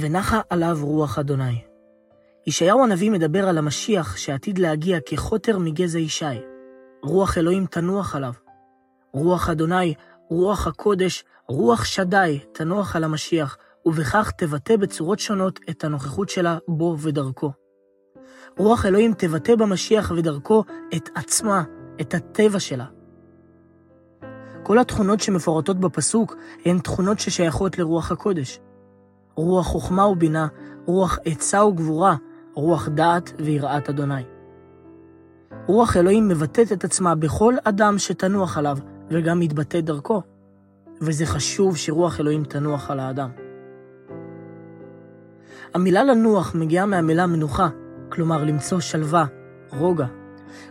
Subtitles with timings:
[0.00, 1.60] ונחה עליו רוח אדוני.
[2.46, 6.24] ישעיהו הנביא מדבר על המשיח שעתיד להגיע כחוטר מגזע ישי.
[7.02, 8.32] רוח אלוהים תנוח עליו.
[9.12, 9.94] רוח אדוני,
[10.30, 16.96] רוח הקודש, רוח שדי תנוח על המשיח, ובכך תבטא בצורות שונות את הנוכחות שלה בו
[16.98, 17.52] ודרכו.
[18.58, 20.64] רוח אלוהים תבטא במשיח ודרכו
[20.96, 21.62] את עצמה,
[22.00, 22.86] את הטבע שלה.
[24.62, 28.60] כל התכונות שמפורטות בפסוק הן תכונות ששייכות לרוח הקודש.
[29.38, 30.46] רוח חוכמה ובינה,
[30.86, 32.16] רוח עצה וגבורה,
[32.54, 34.22] רוח דעת ויראת אדוני.
[35.66, 38.78] רוח אלוהים מבטאת את עצמה בכל אדם שתנוח עליו,
[39.10, 40.22] וגם מתבטאת דרכו.
[41.00, 43.30] וזה חשוב שרוח אלוהים תנוח על האדם.
[45.74, 47.68] המילה לנוח מגיעה מהמילה מנוחה,
[48.08, 49.24] כלומר למצוא שלווה,
[49.78, 50.06] רוגע.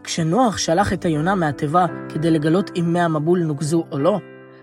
[0.04, 4.20] כשנוח שלח את היונה מהתיבה כדי לגלות אם מי המבול נוגזו או לא,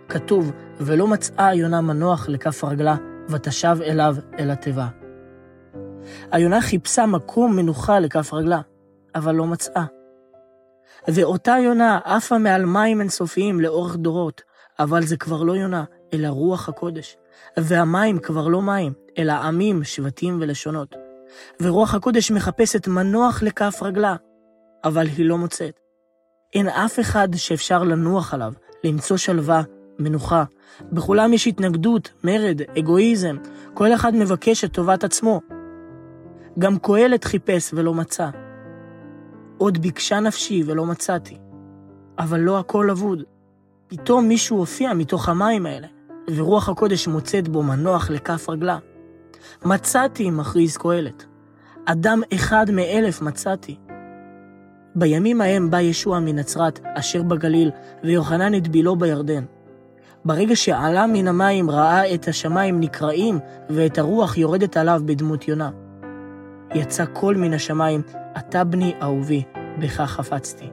[0.08, 2.96] כתוב, ולא מצאה היונה מנוח לכף רגלה,
[3.28, 4.88] ותשב אליו אל התיבה.
[6.32, 8.60] היונה חיפשה מקום מנוחה לכף רגלה,
[9.14, 9.84] אבל לא מצאה.
[11.08, 14.42] ואותה יונה עפה מעל מים אינסופיים לאורך דורות,
[14.78, 17.16] אבל זה כבר לא יונה, אלא רוח הקודש.
[17.56, 20.94] והמים כבר לא מים, אלא עמים, שבטים ולשונות.
[21.62, 24.16] ורוח הקודש מחפשת מנוח לכף רגלה,
[24.84, 25.80] אבל היא לא מוצאת.
[26.54, 28.52] אין אף אחד שאפשר לנוח עליו,
[28.84, 29.62] למצוא שלווה,
[29.98, 30.44] מנוחה.
[30.92, 33.36] בכולם יש התנגדות, מרד, אגואיזם,
[33.74, 35.40] כל אחד מבקש את טובת עצמו.
[36.58, 38.30] גם קהלת חיפש ולא מצא.
[39.58, 41.38] עוד ביקשה נפשי ולא מצאתי.
[42.18, 43.22] אבל לא הכל אבוד.
[43.88, 45.86] פתאום מישהו הופיע מתוך המים האלה,
[46.34, 48.78] ורוח הקודש מוצאת בו מנוח לכף רגלה.
[49.64, 51.24] מצאתי, מכריז קהלת.
[51.84, 53.76] אדם אחד מאלף מצאתי.
[54.94, 57.70] בימים ההם בא ישוע מנצרת, אשר בגליל,
[58.04, 59.44] ויוחנן את בילו בירדן.
[60.24, 63.38] ברגע שעלה מן המים ראה את השמיים נקרעים,
[63.70, 65.70] ואת הרוח יורדת עליו בדמות יונה.
[66.74, 68.02] יצא קול מן השמיים,
[68.38, 69.42] אתה בני אהובי,
[69.78, 70.70] בך חפצתי.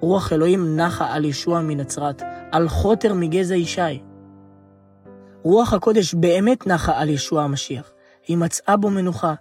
[0.00, 2.22] רוח אלוהים נחה על ישוע מנצרת,
[2.52, 4.02] על חוטר מגזע ישי.
[5.42, 7.90] רוח הקודש באמת נחה על ישוע המשיח,
[8.26, 9.34] היא מצאה בו מנוחה.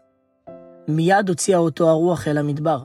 [0.88, 2.80] מיד הוציאה אותו הרוח אל המדבר.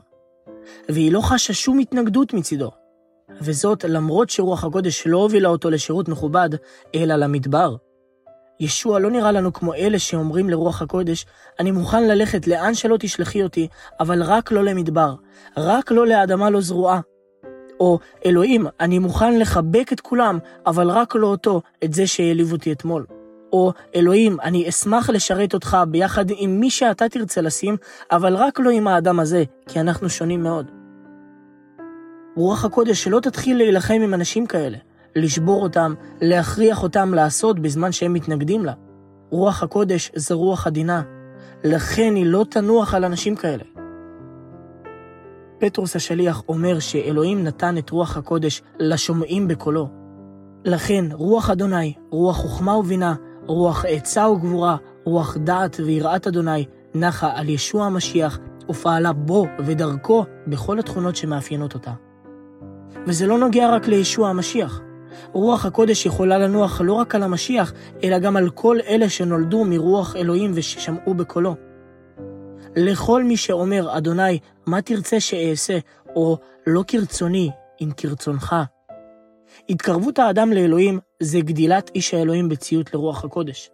[0.89, 2.71] והיא לא חשה שום התנגדות מצידו.
[3.41, 6.49] וזאת למרות שרוח הקודש לא הובילה אותו לשירות מכובד,
[6.95, 7.75] אלא למדבר.
[8.59, 11.25] ישוע לא נראה לנו כמו אלה שאומרים לרוח הקודש,
[11.59, 13.67] אני מוכן ללכת לאן שלא תשלחי אותי,
[13.99, 15.15] אבל רק לא למדבר,
[15.57, 16.99] רק לא לאדמה לא זרועה.
[17.79, 22.71] או, אלוהים, אני מוכן לחבק את כולם, אבל רק לא אותו, את זה שהעליב אותי
[22.71, 23.05] אתמול.
[23.53, 27.77] או, אלוהים, אני אשמח לשרת אותך ביחד עם מי שאתה תרצה לשים,
[28.11, 30.80] אבל רק לא עם האדם הזה, כי אנחנו שונים מאוד.
[32.35, 34.77] רוח הקודש שלא תתחיל להילחם עם אנשים כאלה,
[35.15, 38.73] לשבור אותם, להכריח אותם לעשות בזמן שהם מתנגדים לה.
[39.29, 41.01] רוח הקודש זה רוח עדינה,
[41.63, 43.63] לכן היא לא תנוח על אנשים כאלה.
[45.59, 49.89] פטרוס השליח אומר שאלוהים נתן את רוח הקודש לשומעים בקולו.
[50.65, 53.15] לכן רוח אדוני, רוח חוכמה ובינה,
[53.45, 56.65] רוח עצה וגבורה, רוח דעת ויראת אדוני,
[56.95, 58.39] נחה על ישוע המשיח
[58.69, 61.91] ופעלה בו ודרכו בכל התכונות שמאפיינות אותה.
[63.07, 64.81] וזה לא נוגע רק לישוע המשיח.
[65.31, 70.15] רוח הקודש יכולה לנוח לא רק על המשיח, אלא גם על כל אלה שנולדו מרוח
[70.15, 71.55] אלוהים וששמעו בקולו.
[72.75, 75.77] לכל מי שאומר, אדוני, מה תרצה שאעשה,
[76.15, 76.37] או
[76.67, 77.49] לא כרצוני,
[77.81, 78.55] אם כרצונך.
[79.69, 83.69] התקרבות האדם לאלוהים זה גדילת איש האלוהים בציות לרוח הקודש.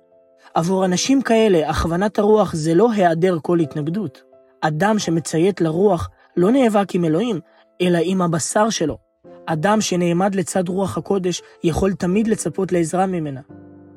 [0.53, 4.23] עבור אנשים כאלה, הכוונת הרוח זה לא היעדר כל התנגדות.
[4.61, 7.39] אדם שמציית לרוח לא נאבק עם אלוהים,
[7.81, 9.06] אלא עם הבשר שלו.
[9.49, 13.41] אדם שנעמד לצד רוח הקודש יכול תמיד לצפות לעזרה ממנה.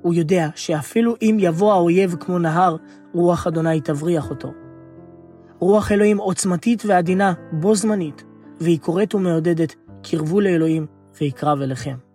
[0.02, 2.76] הוא יודע שאפילו אם יבוא האויב כמו נהר,
[3.14, 4.52] רוח אדוני תבריח אותו.
[5.58, 8.24] רוח אלוהים עוצמתית ועדינה, בו זמנית,
[8.60, 10.86] והיא קוראת ומעודדת, קרבו לאלוהים
[11.20, 12.09] ויקרב אליכם.